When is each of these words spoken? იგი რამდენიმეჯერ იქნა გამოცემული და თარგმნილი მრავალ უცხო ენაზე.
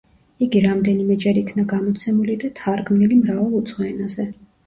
იგი 0.43 0.61
რამდენიმეჯერ 0.61 1.37
იქნა 1.41 1.65
გამოცემული 1.73 2.37
და 2.45 2.51
თარგმნილი 2.61 3.21
მრავალ 3.21 3.59
უცხო 3.61 3.85
ენაზე. 3.93 4.27